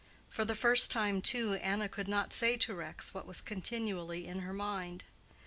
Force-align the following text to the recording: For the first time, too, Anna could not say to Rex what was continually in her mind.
For 0.29 0.43
the 0.45 0.55
first 0.55 0.89
time, 0.89 1.21
too, 1.21 1.53
Anna 1.53 1.87
could 1.87 2.07
not 2.07 2.33
say 2.33 2.57
to 2.57 2.73
Rex 2.73 3.13
what 3.13 3.27
was 3.27 3.39
continually 3.39 4.25
in 4.25 4.39
her 4.39 4.51
mind. 4.53 5.03